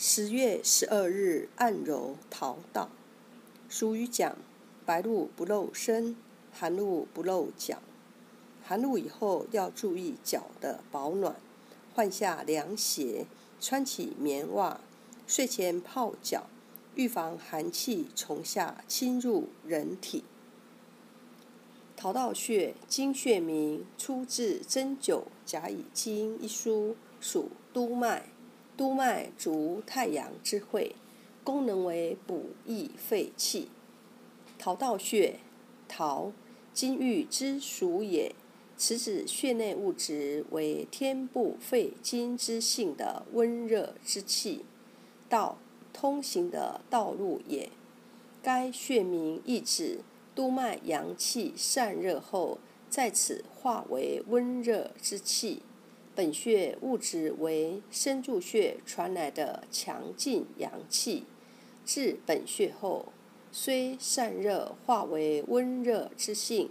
[0.00, 2.88] 十月十二日，按揉桃道。
[3.68, 4.36] 俗语讲
[4.86, 6.14] ：“白露不露身，
[6.52, 7.82] 寒露不露脚。”
[8.62, 11.34] 寒露以后要注意脚的保暖，
[11.92, 13.26] 换下凉鞋，
[13.60, 14.80] 穿起棉袜，
[15.26, 16.46] 睡前泡脚，
[16.94, 20.22] 预防寒气从下侵入人体。
[21.96, 28.28] 桃道穴，经穴名，出自《针灸甲乙经》一书，属督脉。
[28.78, 30.94] 督脉主太阳之会，
[31.42, 33.70] 功能为补益肺气。
[34.56, 35.40] 桃道穴，
[35.88, 36.30] 桃，
[36.72, 38.36] 金玉之属也。
[38.76, 44.64] 此指穴内物质为天部肺经之性的温热之气，
[45.28, 45.58] 道，
[45.92, 47.70] 通行的道路也。
[48.40, 49.98] 该穴名意指
[50.36, 52.58] 督脉阳气散热后，
[52.88, 55.62] 在此化为温热之气。
[56.18, 61.22] 本穴物质为生柱穴传来的强劲阳气，
[61.86, 63.12] 至本穴后，
[63.52, 66.70] 虽散热化为温热之性，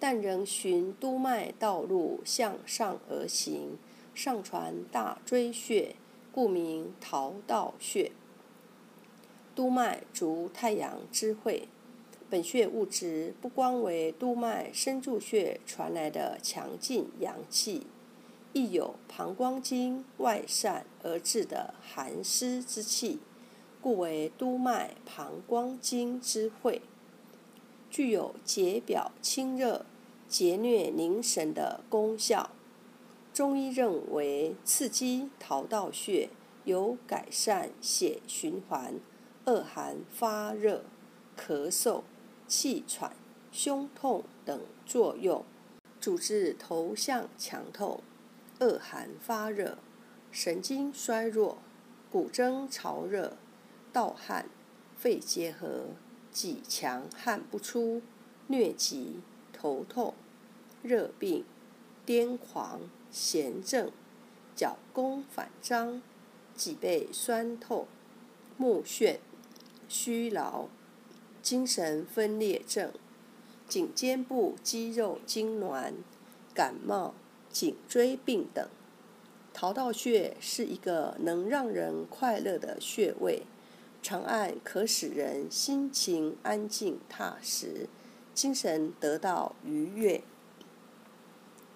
[0.00, 3.76] 但仍循督脉道路向上而行，
[4.14, 5.94] 上传大椎穴，
[6.32, 8.10] 故名桃道穴。
[9.54, 11.68] 督脉足太阳之会，
[12.30, 17.86] 本穴物质不光为督脉生柱穴传来的强劲阳气。
[18.58, 23.20] 亦有膀胱经外散而致的寒湿之气，
[23.80, 26.82] 故为督脉膀胱经之会，
[27.88, 29.86] 具有解表清热、
[30.26, 32.50] 节疟凝神的功效。
[33.32, 36.28] 中医认为，刺激桃道穴
[36.64, 38.94] 有改善血循环、
[39.44, 40.82] 恶寒发热、
[41.38, 42.02] 咳嗽、
[42.48, 43.12] 气喘、
[43.52, 45.44] 胸痛等作用，
[46.00, 48.02] 主治头项强痛。
[48.60, 49.78] 恶寒发热，
[50.32, 51.58] 神经衰弱，
[52.10, 53.36] 骨蒸潮热，
[53.92, 54.46] 盗汗，
[54.96, 55.90] 肺结核，
[56.32, 58.02] 脊强汗不出，
[58.48, 59.20] 疟疾，
[59.52, 60.14] 头痛，
[60.82, 61.44] 热病，
[62.04, 62.80] 癫狂，
[63.12, 63.92] 痫症，
[64.56, 66.02] 脚弓反张，
[66.56, 67.86] 脊背酸痛，
[68.56, 69.18] 目眩，
[69.88, 70.66] 虚劳，
[71.40, 72.92] 精神分裂症，
[73.68, 75.92] 颈肩部肌肉痉挛，
[76.52, 77.14] 感冒。
[77.50, 78.68] 颈椎病等，
[79.52, 83.42] 桃道穴是一个能让人快乐的穴位，
[84.02, 87.88] 长按可使人心情安静踏实，
[88.34, 90.22] 精神得到愉悦，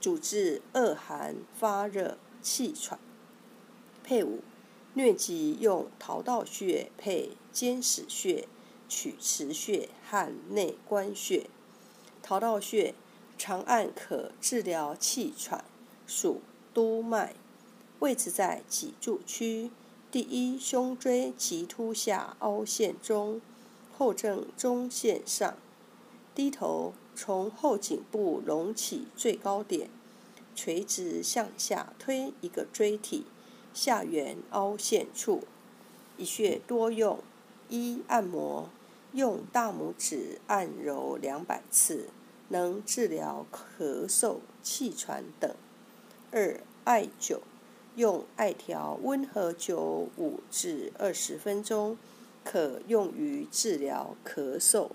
[0.00, 2.98] 主治恶寒发热、气喘。
[4.02, 4.40] 配伍。
[4.94, 8.46] 疟疾用桃道穴配肩矢穴、
[8.90, 11.46] 曲池穴和内关穴。
[12.22, 12.94] 桃道穴
[13.44, 15.64] 长按可治疗气喘。
[16.06, 16.42] 属
[16.72, 17.34] 督脉，
[17.98, 19.72] 位置在脊柱区
[20.12, 23.40] 第一胸椎棘突下凹陷中，
[23.98, 25.56] 后正中线上。
[26.36, 29.90] 低头从后颈部隆起最高点，
[30.54, 33.26] 垂直向下推一个椎体，
[33.74, 35.42] 下缘凹陷处。
[36.16, 37.18] 一穴多用：
[37.68, 38.68] 一、按摩，
[39.12, 42.10] 用大拇指按揉两百次，
[42.52, 45.50] 能治疗咳嗽、气喘等。
[46.30, 47.40] 二艾灸，
[47.96, 51.96] 用艾条温和灸五至二十分钟，
[52.44, 54.90] 可用于治疗咳嗽。